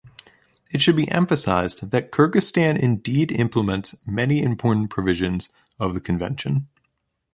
[0.71, 6.67] It should be emphasized that Kyrgyzstan indeed implements many important provisions of the Convention.